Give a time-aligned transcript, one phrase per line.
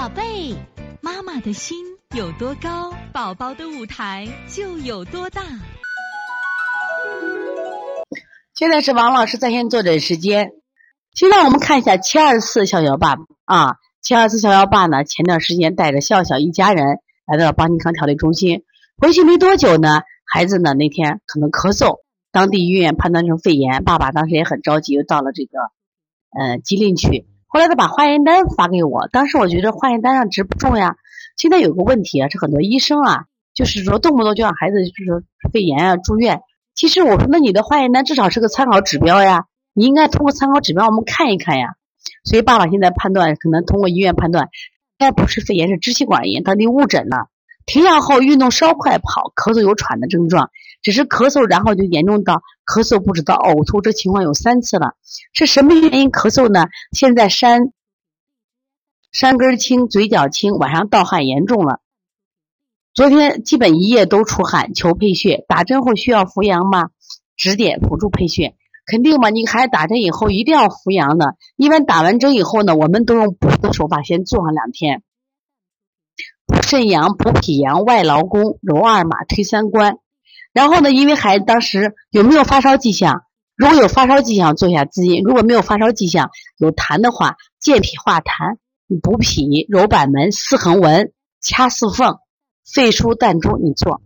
[0.00, 0.56] 宝贝，
[1.02, 1.76] 妈妈的心
[2.16, 5.42] 有多高，宝宝的舞台就有多大。
[8.54, 10.52] 现在是王老师在线坐诊时间。
[11.12, 18.64] 现在我们看一下七二四小小爸啊，七二四小小爸呢，前段时间带着笑笑一家人来到了邦尼康调理中心，
[18.96, 21.98] 回去没多久呢，孩子呢那天可能咳嗽，
[22.32, 25.58] 当地医院判断成肺炎，爸爸当时也很着急，又到了这个
[26.30, 27.26] 呃吉林去。
[27.52, 30.94] 后来他把化验单发给我，当时我觉得化验单上值不重呀。
[31.36, 36.42] 现在有个问题啊，是很多医生啊，就是说动不动就让孩子就是肺炎啊住院。
[36.76, 41.74] 其实我说，那你的化验单至少是个参考指标呀，你应该通过参考指标我们看一看呀。
[42.22, 44.50] 所以爸爸现在判断，可能通过医院判断，应
[45.06, 47.26] 该不是肺炎，是支气管炎，当地误诊了。
[47.66, 50.50] 停药后运动稍快跑，咳嗽有喘的症状。
[50.82, 54.94] 只是咳嗽，然后就严重到咳嗽不止到呕吐，这情况有三次了。
[55.34, 56.68] 是什么原因咳嗽呢？
[56.92, 57.72] 现在山
[59.12, 61.80] 山根青，嘴角青，晚上盗汗严重了。
[62.94, 65.44] 昨天基本一夜都出汗，求配穴。
[65.46, 66.88] 打针后需要扶阳吗？
[67.36, 68.54] 指点辅助配穴，
[68.86, 69.28] 肯定嘛？
[69.28, 71.36] 你孩子打针以后一定要扶阳的。
[71.56, 75.02] 一般打完针以后呢，我们都用补的手法先做上两天，
[76.70, 79.96] 肾阳、补脾阳、外劳宫、揉二马、推三关。
[80.52, 80.92] 然后呢？
[80.92, 83.22] 因为孩子当时有没有发烧迹象？
[83.56, 88.58] 如果有发烧迹象，做一下滋阴；如果没有发烧迹象，有痰的话，健脾化痰，
[89.02, 92.18] 补脾、揉板门、四横纹、掐四缝、
[92.72, 94.00] 肺腧膻中，你做。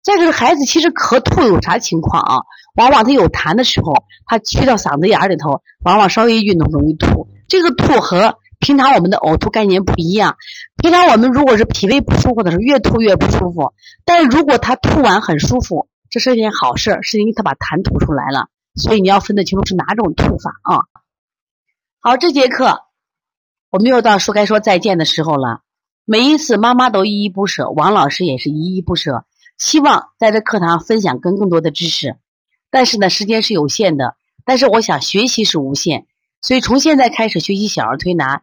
[0.00, 2.36] 再就是孩子其实咳吐有啥情况啊？
[2.76, 3.94] 往往他有痰的时候，
[4.26, 7.26] 他去到嗓子眼里头，往往稍微一运动容易吐。
[7.48, 10.36] 这个吐和平常我们的呕吐概念不一样。
[10.76, 13.72] 平常我们如果是脾胃不舒服的时候，越吐越不舒服。
[14.04, 18.48] 但是如果他吐完很舒服，这是件好事，是因为他把痰吐出来了。
[18.74, 20.84] 所以你要分得清楚是哪种吐法啊。
[22.00, 22.82] 好，这节课
[23.70, 25.62] 我们又到说该说再见的时候了。
[26.04, 29.24] 每一次妈妈都依依不舍，王老师也是依依不舍，
[29.56, 32.16] 希望在这课堂分享更更多的知识。
[32.70, 34.16] 但是呢，时间是有限的。
[34.44, 36.06] 但是我想学习是无限，
[36.42, 38.42] 所以从现在开始学习小儿推拿。